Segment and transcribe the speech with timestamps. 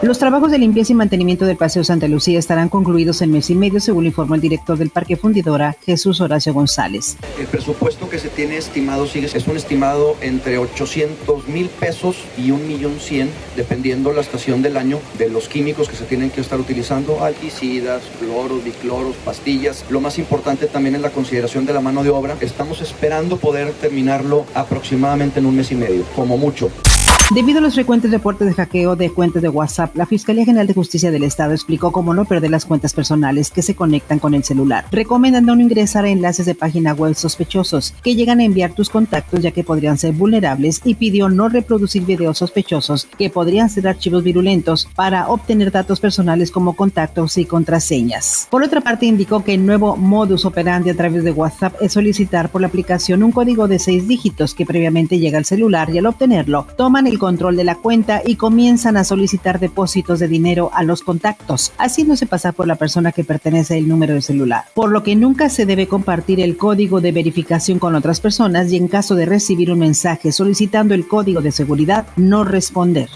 [0.00, 3.56] Los trabajos de limpieza y mantenimiento del Paseo Santa Lucía estarán concluidos en mes y
[3.56, 7.16] medio, según informó el director del Parque Fundidora, Jesús Horacio González.
[7.36, 12.52] El presupuesto que se tiene estimado sigue, es un estimado entre 800 mil pesos y
[12.52, 16.42] un millón cien, dependiendo la estación del año, de los químicos que se tienen que
[16.42, 19.84] estar utilizando, alticidas, cloros, bicloros, pastillas.
[19.90, 22.36] Lo más importante también es la consideración de la mano de obra.
[22.40, 26.70] Estamos esperando poder terminarlo aproximadamente en un mes y medio, como mucho.
[27.34, 30.72] Debido a los frecuentes reportes de hackeo de cuentas de WhatsApp, la Fiscalía General de
[30.72, 34.44] Justicia del Estado explicó cómo no perder las cuentas personales que se conectan con el
[34.44, 38.88] celular, recomendando no ingresar a enlaces de página web sospechosos que llegan a enviar tus
[38.88, 43.88] contactos ya que podrían ser vulnerables y pidió no reproducir videos sospechosos que podrían ser
[43.88, 48.48] archivos virulentos para obtener datos personales como contactos y contraseñas.
[48.50, 52.48] Por otra parte, indicó que el nuevo modus operandi a través de WhatsApp es solicitar
[52.48, 56.06] por la aplicación un código de seis dígitos que previamente llega al celular y al
[56.06, 60.82] obtenerlo toman el control de la cuenta y comienzan a solicitar depósitos de dinero a
[60.82, 64.64] los contactos, haciéndose pasar por la persona que pertenece al número de celular.
[64.74, 68.76] Por lo que nunca se debe compartir el código de verificación con otras personas y
[68.76, 73.08] en caso de recibir un mensaje solicitando el código de seguridad, no responder.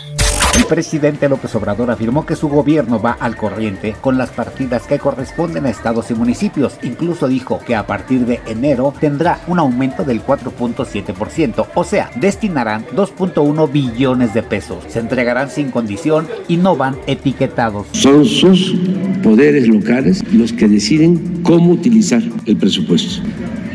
[0.72, 5.66] Presidente López Obrador afirmó que su gobierno va al corriente con las partidas que corresponden
[5.66, 6.78] a estados y municipios.
[6.82, 12.86] Incluso dijo que a partir de enero tendrá un aumento del 4.7%, o sea, destinarán
[12.96, 14.84] 2.1 billones de pesos.
[14.88, 17.88] Se entregarán sin condición y no van etiquetados.
[17.92, 18.74] Son sus
[19.22, 23.22] poderes locales los que deciden cómo utilizar el presupuesto.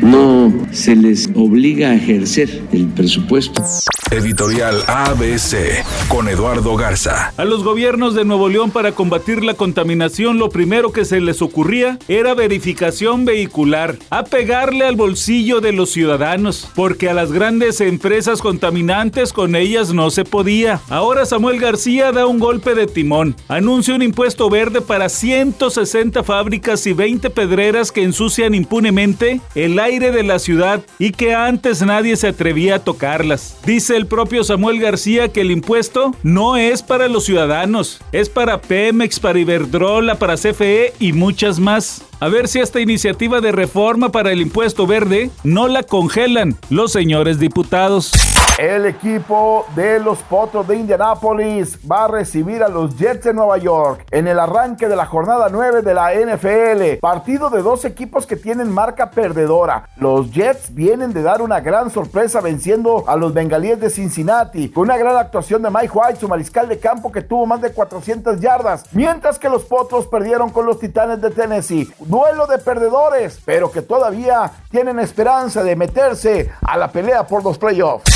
[0.00, 0.37] No
[0.72, 3.62] se les obliga a ejercer el presupuesto.
[4.10, 7.34] Editorial ABC con Eduardo Garza.
[7.36, 11.42] A los gobiernos de Nuevo León para combatir la contaminación lo primero que se les
[11.42, 17.82] ocurría era verificación vehicular, a pegarle al bolsillo de los ciudadanos, porque a las grandes
[17.82, 20.80] empresas contaminantes con ellas no se podía.
[20.88, 26.86] Ahora Samuel García da un golpe de timón, anuncia un impuesto verde para 160 fábricas
[26.86, 32.28] y 20 pedreras que ensucian impunemente el aire de ciudad y que antes nadie se
[32.28, 33.56] atrevía a tocarlas.
[33.64, 38.60] Dice el propio Samuel García que el impuesto no es para los ciudadanos, es para
[38.60, 42.07] Pemex, para Iberdrola, para CFE y muchas más.
[42.20, 46.90] A ver si esta iniciativa de reforma para el impuesto verde no la congelan los
[46.90, 48.12] señores diputados.
[48.58, 53.56] El equipo de los Potros de Indianápolis va a recibir a los Jets de Nueva
[53.56, 56.98] York en el arranque de la jornada 9 de la NFL.
[57.00, 59.88] Partido de dos equipos que tienen marca perdedora.
[59.96, 64.88] Los Jets vienen de dar una gran sorpresa venciendo a los Bengalíes de Cincinnati con
[64.88, 68.40] una gran actuación de Mike White, su mariscal de campo que tuvo más de 400
[68.40, 68.86] yardas.
[68.90, 71.88] Mientras que los Potros perdieron con los Titanes de Tennessee.
[72.08, 77.58] Duelo de perdedores, pero que todavía tienen esperanza de meterse a la pelea por los
[77.58, 78.10] playoffs.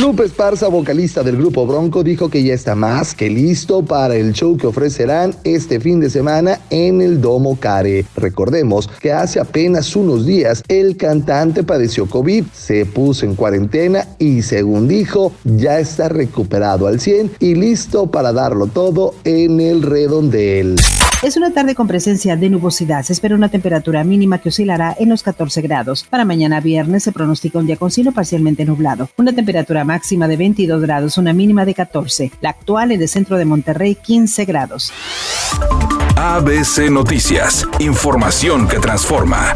[0.00, 4.32] Lupe Esparza, vocalista del grupo Bronco, dijo que ya está más que listo para el
[4.32, 8.06] show que ofrecerán este fin de semana en el Domo Care.
[8.16, 14.40] Recordemos que hace apenas unos días el cantante padeció COVID, se puso en cuarentena y
[14.40, 20.80] según dijo ya está recuperado al 100 y listo para darlo todo en el redondel.
[21.24, 23.02] Es una tarde con presencia de nubosidad.
[23.02, 26.04] Se espera una temperatura mínima que oscilará en los 14 grados.
[26.04, 29.08] Para mañana viernes se pronostica un día con cielo parcialmente nublado.
[29.16, 32.30] Una temperatura máxima de 22 grados, una mínima de 14.
[32.42, 34.92] La actual en el centro de Monterrey, 15 grados.
[36.16, 37.66] ABC Noticias.
[37.78, 39.54] Información que transforma.